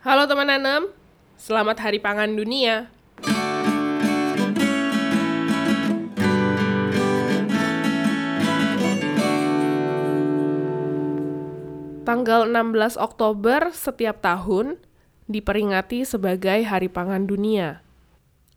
Halo 0.00 0.24
teman 0.24 0.48
nanem, 0.48 0.88
selamat 1.36 1.76
Hari 1.76 2.00
Pangan 2.00 2.32
Dunia. 2.32 2.88
Tanggal 12.08 12.48
16 12.48 12.96
Oktober 12.96 13.76
setiap 13.76 14.24
tahun 14.24 14.80
diperingati 15.28 16.08
sebagai 16.08 16.64
Hari 16.64 16.88
Pangan 16.88 17.28
Dunia. 17.28 17.84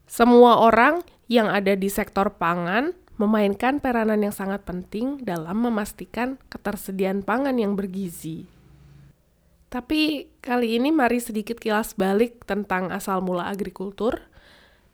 Semua 0.08 0.64
orang 0.64 1.04
yang 1.28 1.52
ada 1.52 1.76
di 1.76 1.92
sektor 1.92 2.40
pangan 2.40 2.96
memainkan 3.20 3.84
peranan 3.84 4.24
yang 4.24 4.32
sangat 4.32 4.64
penting 4.64 5.20
dalam 5.20 5.60
memastikan 5.60 6.40
ketersediaan 6.48 7.20
pangan 7.20 7.60
yang 7.60 7.76
bergizi. 7.76 8.53
Tapi 9.74 10.30
kali 10.38 10.78
ini 10.78 10.94
mari 10.94 11.18
sedikit 11.18 11.58
kilas 11.58 11.98
balik 11.98 12.46
tentang 12.46 12.94
asal 12.94 13.26
mula 13.26 13.50
agrikultur 13.50 14.22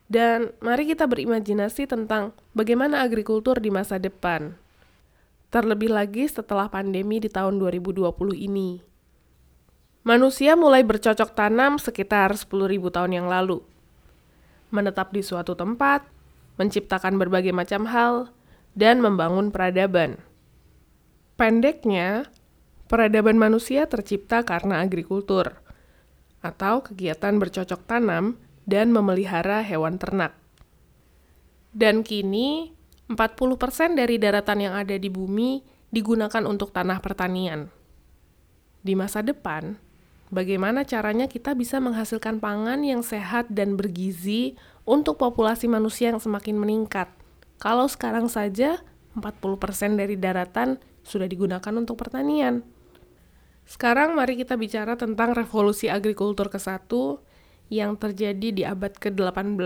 dan 0.07 0.55
mari 0.63 0.87
kita 0.87 1.03
berimajinasi 1.03 1.83
tentang 1.83 2.31
bagaimana 2.55 3.03
agrikultur 3.03 3.59
di 3.59 3.75
masa 3.75 3.99
depan. 3.99 4.55
Terlebih 5.51 5.91
lagi 5.91 6.31
setelah 6.31 6.71
pandemi 6.71 7.19
di 7.19 7.27
tahun 7.27 7.59
2020 7.59 8.07
ini. 8.39 8.79
Manusia 10.07 10.55
mulai 10.55 10.87
bercocok 10.87 11.35
tanam 11.35 11.75
sekitar 11.75 12.31
10.000 12.31 12.47
tahun 12.87 13.11
yang 13.19 13.27
lalu. 13.27 13.59
Menetap 14.71 15.11
di 15.11 15.19
suatu 15.19 15.59
tempat, 15.59 16.07
menciptakan 16.55 17.19
berbagai 17.19 17.51
macam 17.51 17.83
hal, 17.83 18.31
dan 18.79 19.03
membangun 19.03 19.51
peradaban. 19.51 20.23
Pendeknya, 21.35 22.31
peradaban 22.89 23.37
manusia 23.37 23.85
tercipta 23.85 24.41
karena 24.41 24.81
agrikultur, 24.81 25.61
atau 26.41 26.81
kegiatan 26.81 27.37
bercocok 27.37 27.85
tanam 27.85 28.41
dan 28.65 28.89
memelihara 28.89 29.61
hewan 29.61 30.01
ternak. 30.01 30.33
Dan 31.69 32.01
kini, 32.01 32.73
40% 33.13 33.93
dari 33.93 34.17
daratan 34.17 34.59
yang 34.65 34.73
ada 34.73 34.97
di 34.97 35.09
bumi 35.09 35.61
digunakan 35.93 36.43
untuk 36.49 36.73
tanah 36.73 36.97
pertanian. 36.97 37.69
Di 38.81 38.97
masa 38.97 39.21
depan, 39.21 39.77
bagaimana 40.33 40.81
caranya 40.81 41.29
kita 41.29 41.53
bisa 41.53 41.77
menghasilkan 41.77 42.41
pangan 42.41 42.81
yang 42.81 43.05
sehat 43.05 43.49
dan 43.53 43.77
bergizi 43.77 44.57
untuk 44.81 45.21
populasi 45.21 45.69
manusia 45.69 46.09
yang 46.09 46.21
semakin 46.21 46.57
meningkat. 46.57 47.09
Kalau 47.61 47.85
sekarang 47.85 48.29
saja 48.29 48.81
40% 49.13 49.99
dari 49.99 50.17
daratan 50.17 50.81
sudah 51.01 51.25
digunakan 51.25 51.73
untuk 51.73 51.97
pertanian. 51.97 52.61
Sekarang 53.69 54.17
mari 54.17 54.33
kita 54.33 54.57
bicara 54.57 54.97
tentang 54.97 55.37
revolusi 55.37 55.93
agrikultur 55.93 56.49
ke-1 56.49 56.89
yang 57.69 57.93
terjadi 58.01 58.49
di 58.49 58.65
abad 58.65 58.97
ke-18. 58.97 59.61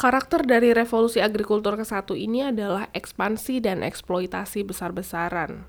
Karakter 0.00 0.40
dari 0.48 0.72
revolusi 0.72 1.20
agrikultur 1.20 1.76
ke-1 1.76 2.08
ini 2.16 2.48
adalah 2.48 2.88
ekspansi 2.96 3.60
dan 3.60 3.84
eksploitasi 3.84 4.64
besar-besaran. 4.64 5.68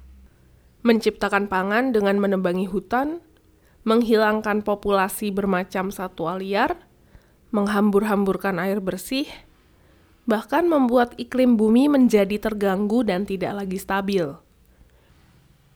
Menciptakan 0.87 1.51
pangan 1.51 1.91
dengan 1.91 2.15
menebangi 2.15 2.71
hutan, 2.71 3.19
menghilangkan 3.83 4.63
populasi 4.63 5.35
bermacam 5.35 5.91
satwa 5.91 6.39
liar, 6.39 6.79
menghambur-hamburkan 7.51 8.55
air 8.55 8.79
bersih, 8.79 9.27
bahkan 10.23 10.63
membuat 10.63 11.11
iklim 11.19 11.59
bumi 11.59 11.91
menjadi 11.91 12.39
terganggu 12.39 13.03
dan 13.03 13.27
tidak 13.27 13.51
lagi 13.51 13.75
stabil. 13.83 14.44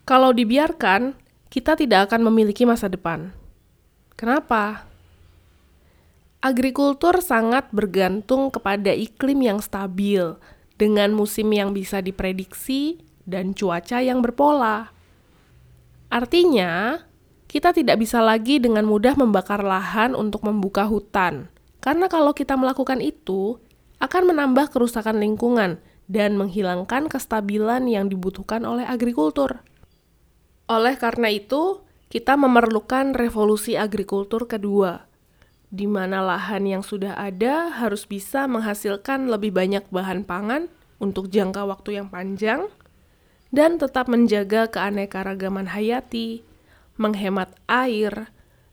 Kalau 0.09 0.33
dibiarkan, 0.33 1.13
kita 1.53 1.77
tidak 1.77 2.09
akan 2.09 2.33
memiliki 2.33 2.65
masa 2.65 2.89
depan. 2.89 3.29
Kenapa? 4.17 4.89
Agrikultur 6.41 7.21
sangat 7.21 7.69
bergantung 7.69 8.49
kepada 8.49 8.89
iklim 8.89 9.45
yang 9.45 9.61
stabil, 9.61 10.33
dengan 10.81 11.13
musim 11.13 11.53
yang 11.53 11.77
bisa 11.77 12.01
diprediksi 12.01 13.05
dan 13.29 13.53
cuaca 13.53 14.01
yang 14.01 14.25
berpola. 14.25 14.89
Artinya, 16.09 17.05
kita 17.45 17.69
tidak 17.69 18.01
bisa 18.01 18.17
lagi 18.17 18.57
dengan 18.57 18.89
mudah 18.89 19.13
membakar 19.13 19.61
lahan 19.61 20.17
untuk 20.17 20.41
membuka 20.41 20.89
hutan. 20.89 21.53
Karena 21.85 22.09
kalau 22.09 22.33
kita 22.33 22.57
melakukan 22.57 22.97
itu, 22.97 23.61
akan 24.01 24.33
menambah 24.33 24.73
kerusakan 24.73 25.21
lingkungan 25.21 25.77
dan 26.09 26.33
menghilangkan 26.33 27.05
kestabilan 27.13 27.85
yang 27.85 28.09
dibutuhkan 28.09 28.65
oleh 28.65 28.89
agrikultur. 28.89 29.68
Oleh 30.69 31.01
karena 31.01 31.33
itu, 31.33 31.81
kita 32.13 32.37
memerlukan 32.37 33.17
revolusi 33.17 33.73
agrikultur 33.73 34.45
kedua, 34.45 35.09
di 35.73 35.89
mana 35.89 36.21
lahan 36.21 36.69
yang 36.69 36.85
sudah 36.85 37.17
ada 37.17 37.73
harus 37.73 38.05
bisa 38.05 38.45
menghasilkan 38.45 39.33
lebih 39.33 39.49
banyak 39.49 39.81
bahan 39.89 40.29
pangan 40.29 40.69
untuk 41.01 41.33
jangka 41.33 41.65
waktu 41.65 41.97
yang 41.97 42.13
panjang 42.13 42.69
dan 43.49 43.81
tetap 43.81 44.05
menjaga 44.05 44.69
keanekaragaman 44.69 45.73
hayati, 45.73 46.45
menghemat 47.01 47.49
air, 47.65 48.29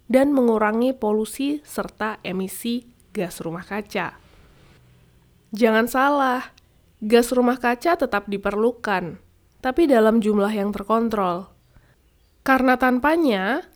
dan 0.07 0.37
mengurangi 0.37 0.93
polusi 0.93 1.65
serta 1.65 2.21
emisi 2.21 2.85
gas 3.17 3.41
rumah 3.41 3.65
kaca. 3.65 4.21
Jangan 5.57 5.89
salah, 5.89 6.53
gas 7.01 7.33
rumah 7.33 7.57
kaca 7.57 7.97
tetap 7.97 8.29
diperlukan, 8.29 9.17
tapi 9.65 9.89
dalam 9.89 10.21
jumlah 10.21 10.53
yang 10.53 10.77
terkontrol. 10.77 11.56
Karena 12.47 12.79
tanpanya, 12.79 13.67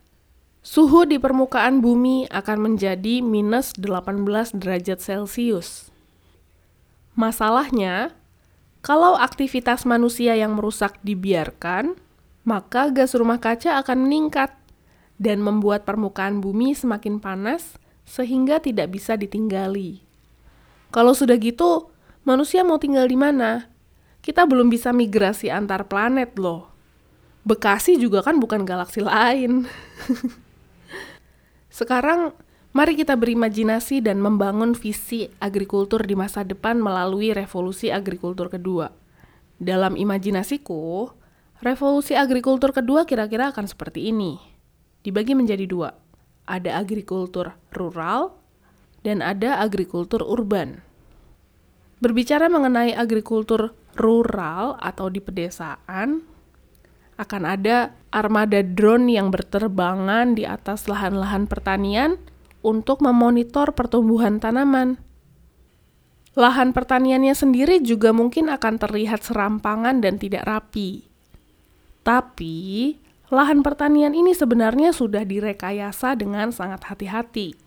suhu 0.62 1.02
di 1.02 1.18
permukaan 1.18 1.82
bumi 1.82 2.30
akan 2.30 2.70
menjadi 2.70 3.18
minus 3.18 3.74
18 3.74 4.54
derajat 4.54 5.02
Celcius. 5.02 5.90
Masalahnya, 7.18 8.14
kalau 8.78 9.18
aktivitas 9.18 9.82
manusia 9.82 10.38
yang 10.38 10.54
merusak 10.54 11.02
dibiarkan, 11.02 11.98
maka 12.46 12.94
gas 12.94 13.18
rumah 13.18 13.42
kaca 13.42 13.74
akan 13.82 14.06
meningkat 14.06 14.54
dan 15.18 15.42
membuat 15.42 15.82
permukaan 15.82 16.38
bumi 16.38 16.70
semakin 16.70 17.18
panas 17.18 17.74
sehingga 18.06 18.62
tidak 18.62 18.94
bisa 18.94 19.18
ditinggali. 19.18 19.98
Kalau 20.94 21.10
sudah 21.10 21.34
gitu, 21.42 21.90
manusia 22.22 22.62
mau 22.62 22.78
tinggal 22.78 23.10
di 23.10 23.18
mana? 23.18 23.66
Kita 24.22 24.46
belum 24.46 24.70
bisa 24.70 24.94
migrasi 24.94 25.50
antar 25.50 25.90
planet 25.90 26.38
loh. 26.38 26.69
Bekasi 27.44 27.96
juga 27.96 28.20
kan 28.20 28.36
bukan 28.36 28.62
galaksi 28.68 29.00
lain. 29.00 29.64
Sekarang, 31.78 32.36
mari 32.76 32.98
kita 32.98 33.16
berimajinasi 33.16 34.04
dan 34.04 34.20
membangun 34.20 34.76
visi 34.76 35.30
agrikultur 35.40 36.04
di 36.04 36.12
masa 36.12 36.44
depan 36.44 36.76
melalui 36.76 37.32
revolusi 37.32 37.88
agrikultur 37.88 38.52
kedua. 38.52 38.92
Dalam 39.60 39.96
imajinasiku, 39.96 41.12
Revolusi 41.60 42.16
agrikultur 42.16 42.72
kedua 42.72 43.04
kira-kira 43.04 43.52
akan 43.52 43.68
seperti 43.68 44.08
ini. 44.08 44.40
Dibagi 45.04 45.36
menjadi 45.36 45.68
dua. 45.68 45.92
Ada 46.48 46.80
agrikultur 46.80 47.52
rural 47.76 48.32
dan 49.04 49.20
ada 49.20 49.60
agrikultur 49.60 50.24
urban. 50.24 50.80
Berbicara 52.00 52.48
mengenai 52.48 52.96
agrikultur 52.96 53.76
rural 54.00 54.80
atau 54.80 55.12
di 55.12 55.20
pedesaan, 55.20 56.24
akan 57.20 57.42
ada 57.44 57.92
armada 58.08 58.64
drone 58.64 59.12
yang 59.12 59.28
berterbangan 59.28 60.32
di 60.32 60.48
atas 60.48 60.88
lahan-lahan 60.88 61.44
pertanian 61.44 62.16
untuk 62.64 63.04
memonitor 63.04 63.76
pertumbuhan 63.76 64.40
tanaman. 64.40 64.96
Lahan 66.38 66.72
pertaniannya 66.72 67.34
sendiri 67.34 67.82
juga 67.82 68.14
mungkin 68.14 68.48
akan 68.48 68.74
terlihat 68.80 69.20
serampangan 69.26 70.00
dan 70.00 70.16
tidak 70.16 70.46
rapi. 70.46 71.10
Tapi, 72.00 72.96
lahan 73.28 73.60
pertanian 73.60 74.16
ini 74.16 74.32
sebenarnya 74.32 74.94
sudah 74.94 75.26
direkayasa 75.26 76.16
dengan 76.16 76.54
sangat 76.54 76.86
hati-hati, 76.86 77.58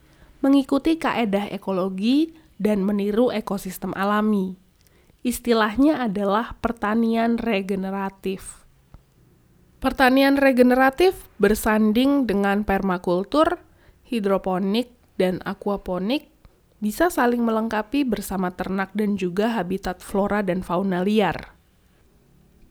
mengikuti 0.41 0.97
kaedah 0.97 1.51
ekologi 1.53 2.33
dan 2.57 2.81
meniru 2.81 3.29
ekosistem 3.29 3.91
alami. 3.93 4.55
Istilahnya 5.23 6.03
adalah 6.03 6.55
pertanian 6.59 7.39
regeneratif. 7.39 8.62
Pertanian 9.83 10.39
regeneratif 10.39 11.27
bersanding 11.43 12.23
dengan 12.23 12.63
permakultur, 12.63 13.59
hidroponik, 14.07 14.95
dan 15.19 15.43
aquaponik 15.43 16.31
bisa 16.79 17.11
saling 17.11 17.43
melengkapi 17.43 18.07
bersama 18.07 18.55
ternak 18.55 18.95
dan 18.95 19.19
juga 19.19 19.51
habitat 19.51 19.99
flora 19.99 20.39
dan 20.39 20.63
fauna 20.63 21.03
liar. 21.03 21.51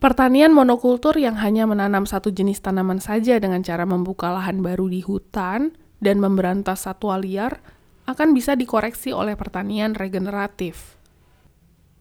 Pertanian 0.01 0.57
monokultur 0.57 1.21
yang 1.21 1.37
hanya 1.37 1.69
menanam 1.69 2.09
satu 2.09 2.33
jenis 2.33 2.65
tanaman 2.65 2.97
saja 2.97 3.37
dengan 3.37 3.61
cara 3.61 3.85
membuka 3.85 4.33
lahan 4.33 4.65
baru 4.65 4.89
di 4.89 5.05
hutan 5.05 5.77
dan 6.01 6.17
memberantas 6.17 6.89
satwa 6.89 7.21
liar 7.21 7.61
akan 8.09 8.33
bisa 8.33 8.57
dikoreksi 8.57 9.13
oleh 9.13 9.37
pertanian 9.37 9.93
regeneratif. 9.93 10.97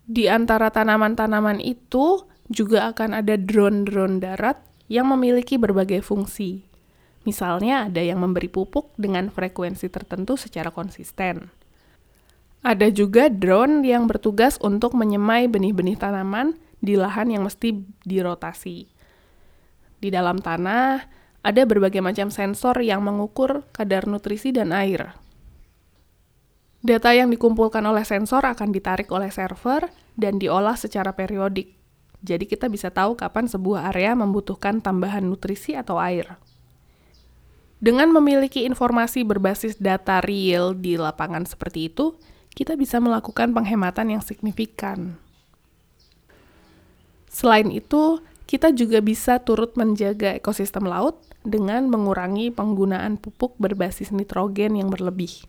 Di 0.07 0.31
antara 0.31 0.71
tanaman-tanaman 0.71 1.59
itu 1.59 2.23
juga 2.47 2.95
akan 2.95 3.19
ada 3.19 3.35
drone-drone 3.35 4.23
darat 4.23 4.70
yang 4.91 5.07
memiliki 5.07 5.55
berbagai 5.55 6.03
fungsi. 6.03 6.67
Misalnya 7.23 7.87
ada 7.87 8.03
yang 8.03 8.19
memberi 8.19 8.51
pupuk 8.51 8.91
dengan 8.99 9.31
frekuensi 9.31 9.87
tertentu 9.87 10.35
secara 10.35 10.67
konsisten. 10.67 11.47
Ada 12.61 12.91
juga 12.91 13.31
drone 13.31 13.87
yang 13.87 14.05
bertugas 14.11 14.59
untuk 14.59 14.91
menyemai 14.99 15.47
benih-benih 15.47 15.95
tanaman 15.95 16.59
di 16.83 16.99
lahan 16.99 17.31
yang 17.31 17.47
mesti 17.47 17.87
dirotasi. 18.03 18.91
Di 20.01 20.09
dalam 20.11 20.43
tanah, 20.43 21.07
ada 21.41 21.61
berbagai 21.65 22.03
macam 22.03 22.29
sensor 22.29 22.83
yang 22.83 23.01
mengukur 23.01 23.65
kadar 23.71 24.05
nutrisi 24.05 24.51
dan 24.51 24.75
air. 24.75 25.15
Data 26.81 27.13
yang 27.13 27.29
dikumpulkan 27.29 27.85
oleh 27.85 28.01
sensor 28.01 28.41
akan 28.45 28.73
ditarik 28.73 29.09
oleh 29.13 29.29
server 29.29 29.89
dan 30.17 30.41
diolah 30.41 30.73
secara 30.73 31.13
periodik. 31.13 31.80
Jadi 32.21 32.45
kita 32.45 32.69
bisa 32.69 32.93
tahu 32.93 33.17
kapan 33.17 33.49
sebuah 33.49 33.89
area 33.89 34.13
membutuhkan 34.13 34.77
tambahan 34.77 35.25
nutrisi 35.25 35.73
atau 35.73 35.97
air. 35.97 36.37
Dengan 37.81 38.13
memiliki 38.13 38.61
informasi 38.69 39.25
berbasis 39.25 39.81
data 39.81 40.21
real 40.21 40.77
di 40.77 41.01
lapangan 41.01 41.49
seperti 41.49 41.89
itu, 41.89 42.13
kita 42.53 42.77
bisa 42.77 43.01
melakukan 43.01 43.57
penghematan 43.57 44.13
yang 44.13 44.21
signifikan. 44.21 45.17
Selain 47.25 47.73
itu, 47.73 48.21
kita 48.45 48.69
juga 48.69 49.01
bisa 49.01 49.41
turut 49.41 49.73
menjaga 49.73 50.37
ekosistem 50.37 50.85
laut 50.85 51.25
dengan 51.41 51.89
mengurangi 51.89 52.53
penggunaan 52.53 53.17
pupuk 53.17 53.57
berbasis 53.57 54.13
nitrogen 54.13 54.77
yang 54.77 54.93
berlebih. 54.93 55.47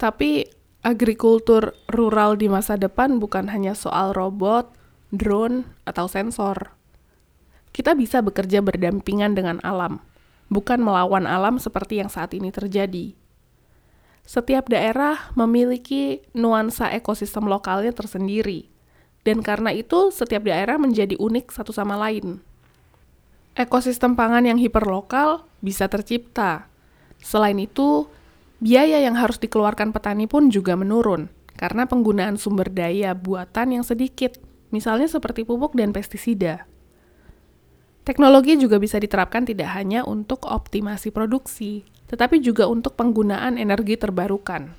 Tapi, 0.00 0.50
agrikultur 0.82 1.78
rural 1.86 2.34
di 2.34 2.50
masa 2.50 2.74
depan 2.74 3.22
bukan 3.22 3.46
hanya 3.46 3.78
soal 3.78 4.10
robot, 4.10 4.74
drone, 5.12 5.68
atau 5.84 6.08
sensor. 6.08 6.72
Kita 7.70 7.92
bisa 7.92 8.24
bekerja 8.24 8.64
berdampingan 8.64 9.36
dengan 9.36 9.60
alam 9.60 10.00
bukan 10.52 10.84
melawan 10.84 11.24
alam 11.24 11.56
seperti 11.56 12.04
yang 12.04 12.12
saat 12.12 12.36
ini 12.36 12.52
terjadi. 12.52 13.16
Setiap 14.28 14.68
daerah 14.68 15.32
memiliki 15.32 16.20
nuansa 16.36 16.92
ekosistem 16.92 17.48
lokalnya 17.48 17.90
tersendiri, 17.96 18.68
dan 19.24 19.40
karena 19.40 19.72
itu 19.72 20.12
setiap 20.12 20.44
daerah 20.44 20.76
menjadi 20.76 21.16
unik 21.16 21.50
satu 21.50 21.72
sama 21.72 21.96
lain. 21.96 22.44
Ekosistem 23.56 24.14
pangan 24.14 24.44
yang 24.46 24.60
hiperlokal 24.60 25.48
bisa 25.64 25.88
tercipta. 25.88 26.68
Selain 27.18 27.58
itu, 27.58 28.06
biaya 28.62 29.02
yang 29.02 29.18
harus 29.18 29.40
dikeluarkan 29.42 29.90
petani 29.90 30.30
pun 30.30 30.52
juga 30.52 30.78
menurun 30.78 31.32
karena 31.58 31.84
penggunaan 31.84 32.38
sumber 32.38 32.70
daya 32.70 33.12
buatan 33.12 33.80
yang 33.80 33.84
sedikit, 33.84 34.38
misalnya 34.72 35.06
seperti 35.06 35.44
pupuk 35.46 35.76
dan 35.78 35.92
pestisida. 35.92 36.66
Teknologi 38.02 38.58
juga 38.58 38.82
bisa 38.82 38.98
diterapkan 38.98 39.46
tidak 39.46 39.70
hanya 39.78 40.02
untuk 40.02 40.42
optimasi 40.50 41.14
produksi, 41.14 41.86
tetapi 42.10 42.42
juga 42.42 42.66
untuk 42.66 42.98
penggunaan 42.98 43.54
energi 43.54 43.94
terbarukan. 43.94 44.74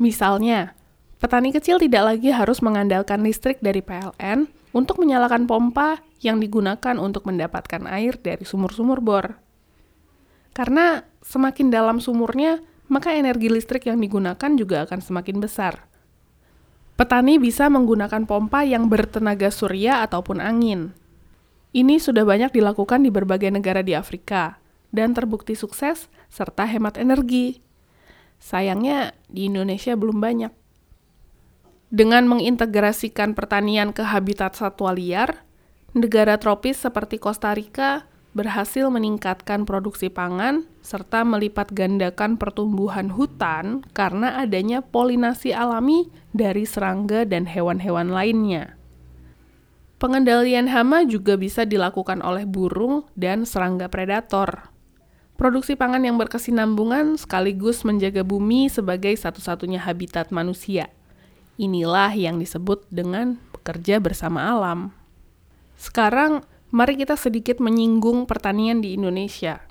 Misalnya, 0.00 0.72
petani 1.20 1.52
kecil 1.52 1.76
tidak 1.76 2.16
lagi 2.16 2.32
harus 2.32 2.64
mengandalkan 2.64 3.20
listrik 3.20 3.60
dari 3.60 3.84
PLN 3.84 4.48
untuk 4.72 4.96
menyalakan 4.96 5.44
pompa 5.44 6.00
yang 6.24 6.40
digunakan 6.40 6.96
untuk 6.96 7.28
mendapatkan 7.28 7.84
air 7.84 8.16
dari 8.16 8.48
sumur-sumur 8.48 9.04
bor. 9.04 9.36
Karena 10.56 11.04
semakin 11.20 11.68
dalam 11.68 12.00
sumurnya, 12.00 12.64
maka 12.88 13.12
energi 13.12 13.52
listrik 13.52 13.88
yang 13.92 14.00
digunakan 14.00 14.50
juga 14.56 14.88
akan 14.88 15.04
semakin 15.04 15.36
besar. 15.36 15.84
Petani 16.96 17.36
bisa 17.36 17.68
menggunakan 17.68 18.24
pompa 18.24 18.64
yang 18.64 18.88
bertenaga 18.88 19.52
surya 19.52 20.00
ataupun 20.00 20.40
angin, 20.40 20.96
ini 21.76 22.00
sudah 22.00 22.24
banyak 22.24 22.56
dilakukan 22.56 23.04
di 23.04 23.12
berbagai 23.12 23.52
negara 23.52 23.84
di 23.84 23.92
Afrika 23.92 24.56
dan 24.96 25.12
terbukti 25.12 25.52
sukses 25.52 26.08
serta 26.32 26.64
hemat 26.64 26.96
energi. 26.96 27.60
Sayangnya 28.40 29.12
di 29.28 29.52
Indonesia 29.52 29.92
belum 29.92 30.16
banyak. 30.16 30.52
Dengan 31.92 32.32
mengintegrasikan 32.32 33.36
pertanian 33.36 33.92
ke 33.92 34.08
habitat 34.08 34.56
satwa 34.56 34.96
liar, 34.96 35.44
negara 35.92 36.40
tropis 36.40 36.80
seperti 36.80 37.20
Costa 37.20 37.52
Rica 37.52 38.08
berhasil 38.36 38.92
meningkatkan 38.92 39.64
produksi 39.64 40.12
pangan 40.12 40.68
serta 40.84 41.24
melipat 41.24 41.72
gandakan 41.72 42.36
pertumbuhan 42.36 43.08
hutan 43.08 43.80
karena 43.96 44.36
adanya 44.44 44.84
polinasi 44.84 45.56
alami 45.56 46.12
dari 46.36 46.68
serangga 46.68 47.24
dan 47.24 47.48
hewan-hewan 47.48 48.12
lainnya. 48.12 48.76
Pengendalian 49.96 50.68
hama 50.68 51.08
juga 51.08 51.40
bisa 51.40 51.64
dilakukan 51.64 52.20
oleh 52.20 52.44
burung 52.44 53.08
dan 53.16 53.48
serangga 53.48 53.88
predator. 53.88 54.68
Produksi 55.40 55.72
pangan 55.72 56.04
yang 56.04 56.20
berkesinambungan 56.20 57.16
sekaligus 57.16 57.80
menjaga 57.88 58.20
bumi 58.20 58.68
sebagai 58.68 59.16
satu-satunya 59.16 59.80
habitat 59.80 60.28
manusia. 60.28 60.92
Inilah 61.56 62.12
yang 62.12 62.36
disebut 62.36 62.84
dengan 62.92 63.40
bekerja 63.56 63.96
bersama 63.96 64.44
alam. 64.52 64.92
Sekarang, 65.80 66.44
mari 66.74 66.98
kita 66.98 67.14
sedikit 67.14 67.62
menyinggung 67.62 68.26
pertanian 68.26 68.82
di 68.82 68.98
Indonesia. 68.98 69.62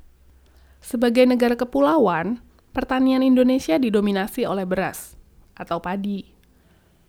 Sebagai 0.79 1.25
negara 1.27 1.57
kepulauan, 1.57 2.39
pertanian 2.71 3.25
Indonesia 3.25 3.75
didominasi 3.75 4.45
oleh 4.45 4.63
beras 4.63 5.17
atau 5.57 5.81
padi. 5.81 6.23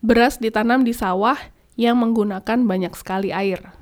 Beras 0.01 0.39
ditanam 0.39 0.87
di 0.87 0.95
sawah 0.95 1.37
yang 1.77 2.01
menggunakan 2.01 2.65
banyak 2.65 2.95
sekali 2.97 3.31
air. 3.31 3.75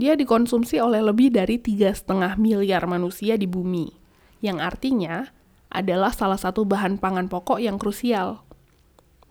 Dia 0.00 0.16
dikonsumsi 0.16 0.80
oleh 0.80 1.04
lebih 1.04 1.32
dari 1.32 1.60
3,5 1.60 2.08
miliar 2.40 2.88
manusia 2.88 3.36
di 3.36 3.44
bumi, 3.44 3.92
yang 4.40 4.60
artinya 4.60 5.28
adalah 5.70 6.10
salah 6.10 6.40
satu 6.40 6.64
bahan 6.64 6.98
pangan 6.98 7.28
pokok 7.28 7.60
yang 7.60 7.76
krusial. 7.76 8.42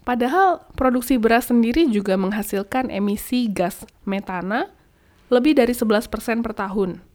Padahal 0.05 0.65
produksi 0.73 1.21
beras 1.21 1.51
sendiri 1.51 1.85
juga 1.89 2.17
menghasilkan 2.17 2.89
emisi 2.89 3.49
gas 3.51 3.85
metana 4.07 4.71
lebih 5.29 5.57
dari 5.57 5.77
11% 5.77 6.09
per 6.41 6.53
tahun, 6.57 7.05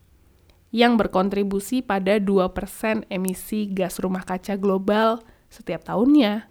yang 0.74 0.98
berkontribusi 0.98 1.82
pada 1.82 2.18
2% 2.18 3.06
emisi 3.10 3.70
gas 3.70 3.98
rumah 4.02 4.26
kaca 4.26 4.58
global 4.58 5.22
setiap 5.50 5.86
tahunnya. 5.86 6.50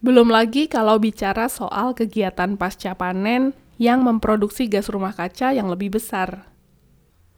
Belum 0.00 0.28
lagi 0.32 0.68
kalau 0.68 0.96
bicara 0.96 1.48
soal 1.52 1.92
kegiatan 1.92 2.56
pasca 2.56 2.96
panen 2.96 3.52
yang 3.76 4.04
memproduksi 4.04 4.68
gas 4.68 4.88
rumah 4.88 5.12
kaca 5.16 5.52
yang 5.52 5.68
lebih 5.68 5.96
besar. 5.96 6.48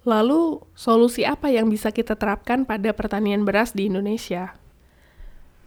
Lalu, 0.04 0.60
solusi 0.76 1.24
apa 1.24 1.48
yang 1.48 1.72
bisa 1.72 1.88
kita 1.88 2.14
terapkan 2.14 2.68
pada 2.68 2.92
pertanian 2.92 3.42
beras 3.42 3.72
di 3.72 3.88
Indonesia? 3.88 4.52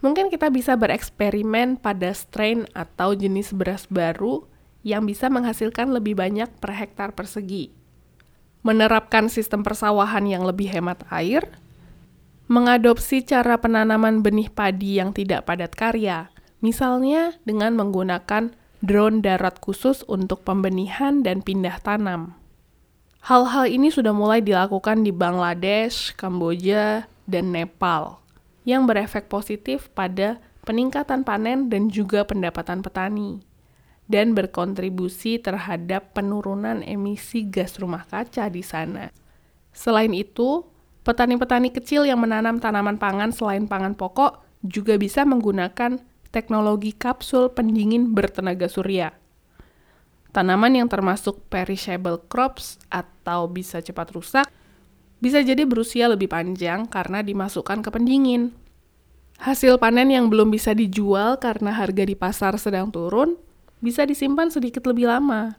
Mungkin 0.05 0.29
kita 0.29 0.53
bisa 0.53 0.77
bereksperimen 0.77 1.81
pada 1.81 2.13
strain 2.13 2.69
atau 2.77 3.17
jenis 3.17 3.49
beras 3.49 3.89
baru 3.89 4.45
yang 4.87 5.03
bisa 5.03 5.27
menghasilkan 5.27 5.91
lebih 5.91 6.15
banyak 6.15 6.47
per 6.63 6.71
hektar 6.71 7.11
persegi. 7.11 7.75
Menerapkan 8.63 9.27
sistem 9.27 9.67
persawahan 9.67 10.23
yang 10.23 10.47
lebih 10.47 10.71
hemat 10.71 11.03
air, 11.11 11.43
mengadopsi 12.47 13.27
cara 13.27 13.59
penanaman 13.59 14.23
benih 14.23 14.47
padi 14.47 15.03
yang 15.03 15.11
tidak 15.11 15.43
padat 15.43 15.75
karya, 15.75 16.31
Misalnya 16.57 17.37
dengan 17.45 17.77
menggunakan 17.77 18.49
drone 18.81 19.21
darat 19.21 19.61
khusus 19.61 20.01
untuk 20.09 20.41
pembenihan 20.41 21.21
dan 21.21 21.45
pindah 21.45 21.77
tanam. 21.85 22.33
Hal-hal 23.21 23.69
ini 23.69 23.93
sudah 23.93 24.15
mulai 24.15 24.41
dilakukan 24.41 25.05
di 25.05 25.13
Bangladesh, 25.13 26.15
Kamboja, 26.17 27.05
dan 27.29 27.53
Nepal, 27.53 28.23
yang 28.65 28.89
berefek 28.89 29.29
positif 29.29 29.91
pada 29.93 30.41
peningkatan 30.65 31.21
panen 31.21 31.67
dan 31.69 31.93
juga 31.93 32.23
pendapatan 32.25 32.81
petani, 32.81 33.43
dan 34.07 34.31
berkontribusi 34.31 35.37
terhadap 35.43 36.15
penurunan 36.15 36.79
emisi 36.81 37.43
gas 37.43 37.75
rumah 37.77 38.07
kaca 38.07 38.47
di 38.47 38.63
sana. 38.63 39.11
Selain 39.75 40.11
itu, 40.15 40.63
petani-petani 41.03 41.69
kecil 41.69 42.07
yang 42.07 42.23
menanam 42.23 42.57
tanaman 42.57 42.95
pangan 42.95 43.35
selain 43.35 43.67
pangan 43.67 43.93
pokok 43.93 44.41
juga 44.63 44.95
bisa 44.95 45.27
menggunakan 45.27 45.99
teknologi 46.31 46.95
kapsul 46.95 47.51
pendingin 47.51 48.15
bertenaga 48.15 48.71
surya. 48.71 49.13
Tanaman 50.31 50.75
yang 50.75 50.87
termasuk 50.91 51.47
perishable 51.47 52.19
crops 52.27 52.79
atau 52.91 53.47
bisa 53.47 53.83
cepat 53.83 54.11
rusak 54.15 54.47
bisa 55.17 55.41
jadi 55.41 55.65
berusia 55.65 56.05
lebih 56.05 56.29
panjang 56.29 56.85
karena 56.85 57.25
dimasukkan 57.25 57.81
ke 57.81 57.89
pendingin. 57.89 58.53
Hasil 59.41 59.77
panen 59.81 60.09
yang 60.13 60.29
belum 60.29 60.49
bisa 60.49 60.73
dijual 60.73 61.37
karena 61.41 61.73
harga 61.73 62.03
di 62.05 62.13
pasar 62.17 62.57
sedang 62.57 62.89
turun 62.89 63.37
bisa 63.79 64.05
disimpan 64.05 64.49
sedikit 64.49 64.85
lebih 64.89 65.09
lama. 65.09 65.57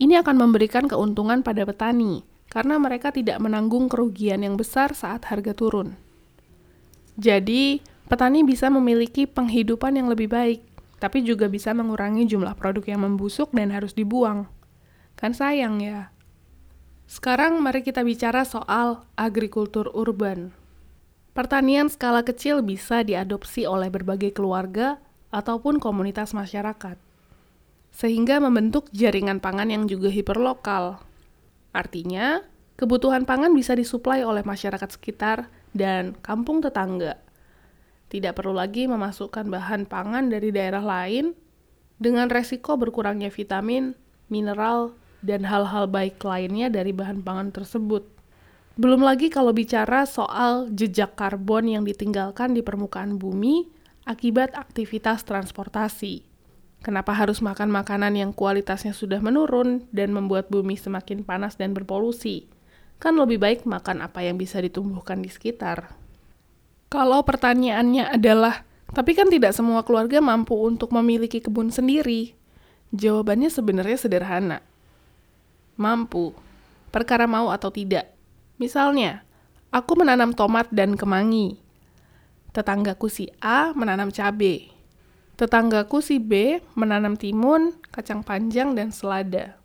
Ini 0.00 0.22
akan 0.26 0.36
memberikan 0.38 0.90
keuntungan 0.90 1.46
pada 1.46 1.62
petani 1.62 2.26
karena 2.50 2.78
mereka 2.78 3.10
tidak 3.10 3.38
menanggung 3.42 3.90
kerugian 3.90 4.42
yang 4.42 4.54
besar 4.54 4.94
saat 4.94 5.26
harga 5.26 5.54
turun. 5.54 5.98
Jadi, 7.14 7.78
petani 8.10 8.42
bisa 8.42 8.66
memiliki 8.70 9.26
penghidupan 9.26 9.94
yang 9.94 10.10
lebih 10.10 10.26
baik, 10.30 10.62
tapi 10.98 11.22
juga 11.22 11.46
bisa 11.46 11.70
mengurangi 11.70 12.26
jumlah 12.26 12.58
produk 12.58 12.82
yang 12.90 13.06
membusuk 13.06 13.54
dan 13.54 13.70
harus 13.70 13.94
dibuang. 13.94 14.50
Kan 15.14 15.30
sayang 15.30 15.78
ya. 15.78 16.10
Sekarang 17.06 17.60
mari 17.62 17.84
kita 17.84 18.02
bicara 18.02 18.42
soal 18.42 19.06
agrikultur 19.14 19.92
urban. 19.94 20.50
Pertanian 21.34 21.90
skala 21.90 22.22
kecil 22.22 22.62
bisa 22.62 23.02
diadopsi 23.02 23.66
oleh 23.66 23.90
berbagai 23.90 24.30
keluarga 24.30 25.02
ataupun 25.34 25.82
komunitas 25.82 26.30
masyarakat, 26.30 26.94
sehingga 27.94 28.42
membentuk 28.42 28.90
jaringan 28.90 29.38
pangan 29.38 29.70
yang 29.70 29.86
juga 29.86 30.10
hiperlokal. 30.10 30.98
Artinya, 31.70 32.42
kebutuhan 32.74 33.22
pangan 33.22 33.54
bisa 33.54 33.78
disuplai 33.78 34.26
oleh 34.26 34.42
masyarakat 34.42 34.98
sekitar 34.98 35.46
dan 35.70 36.18
kampung 36.18 36.58
tetangga. 36.58 37.22
Tidak 38.10 38.34
perlu 38.34 38.58
lagi 38.58 38.90
memasukkan 38.90 39.46
bahan 39.46 39.86
pangan 39.86 40.26
dari 40.26 40.50
daerah 40.50 40.82
lain 40.82 41.38
dengan 41.98 42.26
resiko 42.26 42.74
berkurangnya 42.74 43.30
vitamin, 43.30 43.94
mineral, 44.26 44.98
dan 45.22 45.46
hal-hal 45.46 45.86
baik 45.86 46.18
lainnya 46.20 46.68
dari 46.68 46.90
bahan 46.90 47.22
pangan 47.22 47.54
tersebut. 47.54 48.04
Belum 48.74 49.06
lagi 49.06 49.30
kalau 49.30 49.54
bicara 49.54 50.02
soal 50.02 50.66
jejak 50.74 51.14
karbon 51.14 51.70
yang 51.70 51.86
ditinggalkan 51.86 52.58
di 52.58 52.60
permukaan 52.60 53.22
bumi 53.22 53.70
akibat 54.02 54.50
aktivitas 54.52 55.22
transportasi. 55.22 56.33
Kenapa 56.84 57.16
harus 57.16 57.40
makan 57.40 57.72
makanan 57.72 58.12
yang 58.12 58.30
kualitasnya 58.36 58.92
sudah 58.92 59.24
menurun 59.24 59.88
dan 59.88 60.12
membuat 60.12 60.52
bumi 60.52 60.76
semakin 60.76 61.24
panas 61.24 61.56
dan 61.56 61.72
berpolusi? 61.72 62.44
Kan 63.00 63.16
lebih 63.16 63.40
baik 63.40 63.64
makan 63.64 64.04
apa 64.04 64.20
yang 64.20 64.36
bisa 64.36 64.60
ditumbuhkan 64.60 65.24
di 65.24 65.32
sekitar. 65.32 65.96
Kalau 66.92 67.24
pertanyaannya 67.24 68.12
adalah, 68.12 68.68
tapi 68.92 69.16
kan 69.16 69.32
tidak 69.32 69.56
semua 69.56 69.80
keluarga 69.80 70.20
mampu 70.20 70.52
untuk 70.60 70.92
memiliki 70.92 71.40
kebun 71.40 71.72
sendiri. 71.72 72.36
Jawabannya 72.92 73.48
sebenarnya 73.48 73.96
sederhana 73.96 74.60
mampu, 75.74 76.34
perkara 76.94 77.26
mau 77.26 77.50
atau 77.50 77.70
tidak. 77.70 78.10
Misalnya, 78.58 79.26
aku 79.74 79.98
menanam 79.98 80.30
tomat 80.30 80.70
dan 80.70 80.94
kemangi. 80.94 81.58
Tetanggaku 82.54 83.10
si 83.10 83.26
A 83.42 83.74
menanam 83.74 84.14
cabai. 84.14 84.70
Tetanggaku 85.34 85.98
si 85.98 86.22
B 86.22 86.62
menanam 86.78 87.18
timun, 87.18 87.74
kacang 87.90 88.22
panjang, 88.22 88.78
dan 88.78 88.94
selada. 88.94 89.58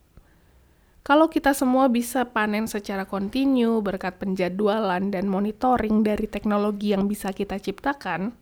Kalau 1.06 1.30
kita 1.30 1.54
semua 1.54 1.86
bisa 1.90 2.26
panen 2.26 2.66
secara 2.66 3.06
kontinu 3.06 3.78
berkat 3.82 4.18
penjadwalan 4.18 5.14
dan 5.14 5.30
monitoring 5.30 6.02
dari 6.02 6.26
teknologi 6.26 6.94
yang 6.94 7.06
bisa 7.06 7.30
kita 7.30 7.62
ciptakan, 7.62 8.34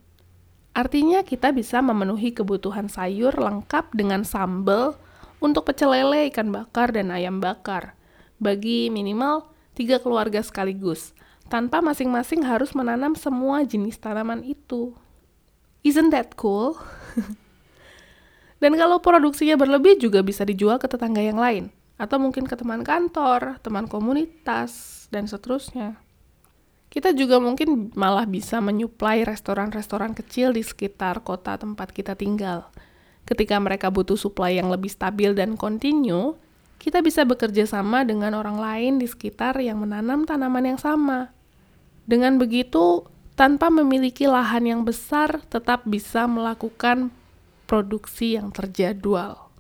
artinya 0.72 1.20
kita 1.24 1.52
bisa 1.52 1.84
memenuhi 1.84 2.32
kebutuhan 2.32 2.88
sayur 2.88 3.36
lengkap 3.36 3.92
dengan 3.92 4.24
sambal, 4.24 4.96
untuk 5.44 5.70
pecel 5.70 5.94
lele, 5.94 6.32
ikan 6.32 6.50
bakar, 6.50 6.96
dan 6.96 7.12
ayam 7.12 7.44
bakar, 7.44 7.94
bagi 8.40 8.88
minimal 8.88 9.52
tiga 9.76 10.00
keluarga 10.00 10.40
sekaligus, 10.40 11.12
tanpa 11.52 11.84
masing-masing 11.84 12.42
harus 12.48 12.72
menanam 12.72 13.20
semua 13.20 13.68
jenis 13.68 14.00
tanaman 14.00 14.42
itu. 14.48 14.96
Isn't 15.86 16.10
that 16.12 16.36
cool? 16.40 16.76
dan 18.62 18.72
kalau 18.78 19.02
produksinya 19.02 19.58
berlebih 19.58 19.98
juga 19.98 20.22
bisa 20.22 20.46
dijual 20.46 20.78
ke 20.78 20.86
tetangga 20.86 21.22
yang 21.22 21.38
lain, 21.38 21.74
atau 21.98 22.22
mungkin 22.22 22.46
ke 22.46 22.54
teman 22.54 22.86
kantor, 22.86 23.58
teman 23.66 23.90
komunitas, 23.90 25.06
dan 25.10 25.26
seterusnya. 25.26 25.98
Kita 26.88 27.12
juga 27.12 27.38
mungkin 27.44 27.92
malah 28.00 28.24
bisa 28.24 28.64
menyuplai 28.64 29.28
restoran-restoran 29.28 30.16
kecil 30.16 30.56
di 30.56 30.64
sekitar 30.64 31.20
kota 31.22 31.60
tempat 31.60 31.92
kita 31.92 32.16
tinggal, 32.16 32.72
ketika 33.28 33.60
mereka 33.60 33.92
butuh 33.92 34.16
supply 34.16 34.56
yang 34.56 34.72
lebih 34.72 34.88
stabil 34.88 35.36
dan 35.36 35.60
kontinu, 35.60 36.40
kita 36.80 37.04
bisa 37.04 37.28
bekerja 37.28 37.68
sama 37.68 38.08
dengan 38.08 38.32
orang 38.40 38.58
lain 38.58 38.94
di 39.04 39.06
sekitar 39.06 39.60
yang 39.60 39.84
menanam 39.84 40.24
tanaman 40.24 40.74
yang 40.74 40.80
sama. 40.80 41.36
Dengan 42.08 42.40
begitu, 42.40 43.04
tanpa 43.38 43.70
memiliki 43.70 44.26
lahan 44.26 44.66
yang 44.66 44.82
besar, 44.82 45.46
tetap 45.46 45.86
bisa 45.86 46.26
melakukan 46.26 47.14
produksi 47.70 48.34
yang 48.34 48.50
terjadwal. 48.50 49.54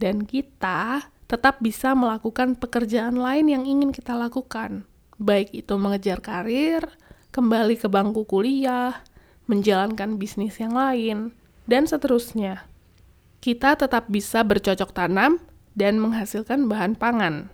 Dan 0.00 0.24
kita 0.24 1.12
tetap 1.28 1.60
bisa 1.60 1.92
melakukan 1.92 2.56
pekerjaan 2.56 3.20
lain 3.20 3.52
yang 3.52 3.64
ingin 3.68 3.92
kita 3.92 4.16
lakukan, 4.16 4.88
baik 5.20 5.52
itu 5.52 5.76
mengejar 5.76 6.24
karir, 6.24 6.88
kembali 7.30 7.76
ke 7.76 7.86
bangku 7.86 8.24
kuliah, 8.24 9.04
menjalankan 9.46 10.16
bisnis 10.16 10.58
yang 10.58 10.72
lain, 10.72 11.36
dan 11.68 11.86
seterusnya 11.86 12.66
kita 13.42 13.74
tetap 13.74 14.06
bisa 14.06 14.46
bercocok 14.46 14.94
tanam 14.94 15.42
dan 15.74 15.98
menghasilkan 15.98 16.70
bahan 16.70 16.94
pangan. 16.94 17.50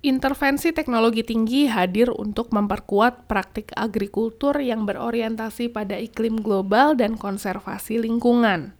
Intervensi 0.00 0.72
teknologi 0.72 1.20
tinggi 1.20 1.68
hadir 1.68 2.08
untuk 2.08 2.56
memperkuat 2.56 3.28
praktik 3.28 3.68
agrikultur 3.76 4.56
yang 4.56 4.88
berorientasi 4.88 5.68
pada 5.68 6.00
iklim 6.00 6.40
global 6.40 6.96
dan 6.96 7.20
konservasi 7.20 8.00
lingkungan. 8.00 8.72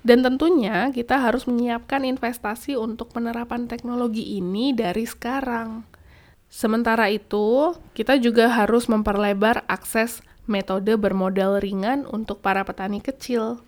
Dan 0.00 0.24
tentunya 0.24 0.88
kita 0.96 1.20
harus 1.20 1.44
menyiapkan 1.44 2.08
investasi 2.08 2.72
untuk 2.72 3.12
penerapan 3.12 3.68
teknologi 3.68 4.40
ini 4.40 4.72
dari 4.72 5.04
sekarang. 5.04 5.84
Sementara 6.48 7.12
itu, 7.12 7.76
kita 7.92 8.16
juga 8.16 8.48
harus 8.48 8.88
memperlebar 8.88 9.60
akses 9.68 10.24
metode 10.48 10.96
bermodal 10.96 11.60
ringan 11.60 12.08
untuk 12.08 12.40
para 12.40 12.64
petani 12.64 13.04
kecil 13.04 13.60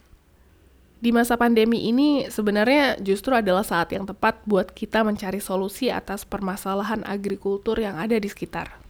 di 0.99 1.14
masa 1.14 1.38
pandemi 1.38 1.87
ini 1.87 2.26
sebenarnya 2.26 2.99
justru 2.99 3.31
adalah 3.31 3.62
saat 3.62 3.95
yang 3.95 4.02
tepat 4.02 4.43
buat 4.50 4.75
kita 4.75 5.07
mencari 5.07 5.38
solusi 5.38 5.95
atas 5.95 6.26
permasalahan 6.26 7.07
agrikultur 7.07 7.78
yang 7.78 7.95
ada 8.02 8.19
di 8.19 8.26
sekitar. 8.26 8.83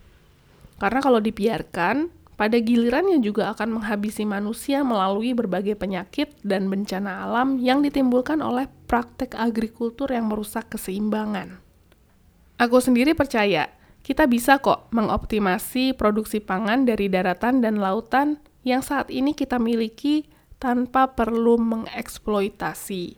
Karena 0.81 1.05
kalau 1.05 1.21
dibiarkan, 1.21 2.09
pada 2.39 2.57
gilirannya 2.57 3.19
juga 3.21 3.51
akan 3.53 3.83
menghabisi 3.83 4.23
manusia 4.23 4.87
melalui 4.87 5.35
berbagai 5.35 5.75
penyakit 5.75 6.33
dan 6.47 6.71
bencana 6.71 7.29
alam 7.29 7.59
yang 7.61 7.85
ditimbulkan 7.85 8.41
oleh 8.41 8.71
praktek 8.87 9.35
agrikultur 9.37 10.09
yang 10.09 10.31
merusak 10.31 10.71
keseimbangan. 10.71 11.61
Aku 12.57 12.79
sendiri 12.79 13.13
percaya, 13.13 13.69
kita 14.07 14.25
bisa 14.31 14.57
kok 14.63 14.89
mengoptimasi 14.95 15.93
produksi 15.93 16.41
pangan 16.41 16.87
dari 16.89 17.11
daratan 17.11 17.61
dan 17.61 17.83
lautan 17.83 18.41
yang 18.65 18.81
saat 18.81 19.13
ini 19.13 19.35
kita 19.35 19.61
miliki 19.61 20.31
tanpa 20.59 21.15
perlu 21.15 21.55
mengeksploitasi, 21.55 23.15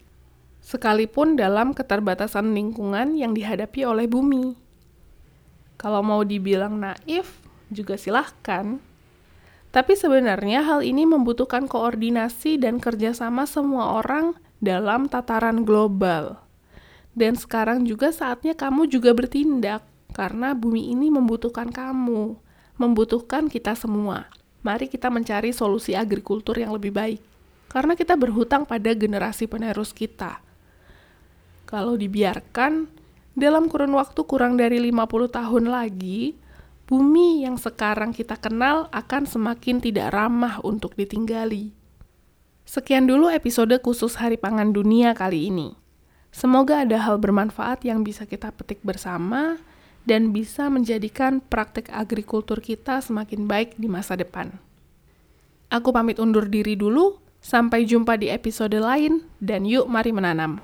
sekalipun 0.61 1.41
dalam 1.41 1.73
keterbatasan 1.73 2.53
lingkungan 2.53 3.17
yang 3.17 3.33
dihadapi 3.33 3.81
oleh 3.89 4.05
bumi. 4.05 4.61
Kalau 5.81 6.05
mau 6.05 6.21
dibilang 6.21 6.77
naif, 6.77 7.41
juga 7.73 7.97
silahkan. 7.97 8.77
Tapi 9.73 9.97
sebenarnya 9.97 10.61
hal 10.69 10.85
ini 10.85 11.09
membutuhkan 11.09 11.65
koordinasi 11.65 12.61
dan 12.61 12.77
kerjasama 12.77 13.49
semua 13.49 14.05
orang 14.05 14.37
dalam 14.61 15.09
tataran 15.09 15.65
global. 15.65 16.45
Dan 17.17 17.41
sekarang 17.41 17.89
juga 17.89 18.13
saatnya 18.13 18.53
kamu 18.53 18.85
juga 18.93 19.17
bertindak, 19.17 19.81
karena 20.13 20.53
bumi 20.53 20.93
ini 20.93 21.09
membutuhkan 21.09 21.73
kamu, 21.73 22.37
membutuhkan 22.77 23.49
kita 23.49 23.73
semua. 23.73 24.29
Mari 24.61 24.93
kita 24.93 25.09
mencari 25.09 25.57
solusi 25.57 25.97
agrikultur 25.97 26.61
yang 26.61 26.77
lebih 26.77 26.93
baik 26.93 27.30
karena 27.71 27.95
kita 27.95 28.19
berhutang 28.19 28.67
pada 28.67 28.91
generasi 28.91 29.47
penerus 29.47 29.95
kita. 29.95 30.43
Kalau 31.71 31.95
dibiarkan, 31.95 32.91
dalam 33.39 33.71
kurun 33.71 33.95
waktu 33.95 34.27
kurang 34.27 34.59
dari 34.59 34.83
50 34.83 35.31
tahun 35.31 35.65
lagi, 35.71 36.35
bumi 36.91 37.47
yang 37.47 37.55
sekarang 37.55 38.11
kita 38.11 38.35
kenal 38.35 38.91
akan 38.91 39.23
semakin 39.23 39.79
tidak 39.79 40.11
ramah 40.11 40.59
untuk 40.67 40.99
ditinggali. 40.99 41.71
Sekian 42.67 43.07
dulu 43.07 43.31
episode 43.31 43.79
khusus 43.79 44.19
Hari 44.19 44.35
Pangan 44.35 44.75
Dunia 44.75 45.15
kali 45.15 45.47
ini. 45.47 45.79
Semoga 46.35 46.83
ada 46.83 46.99
hal 47.03 47.19
bermanfaat 47.23 47.87
yang 47.87 48.03
bisa 48.03 48.27
kita 48.27 48.51
petik 48.55 48.83
bersama 48.83 49.59
dan 50.07 50.35
bisa 50.35 50.67
menjadikan 50.71 51.43
praktek 51.43 51.91
agrikultur 51.91 52.59
kita 52.59 53.03
semakin 53.03 53.47
baik 53.47 53.79
di 53.79 53.87
masa 53.91 54.15
depan. 54.19 54.55
Aku 55.71 55.95
pamit 55.95 56.19
undur 56.19 56.51
diri 56.51 56.75
dulu. 56.75 57.30
Sampai 57.41 57.89
jumpa 57.89 58.21
di 58.21 58.29
episode 58.29 58.77
lain, 58.77 59.25
dan 59.41 59.65
yuk 59.65 59.89
mari 59.89 60.13
menanam. 60.13 60.61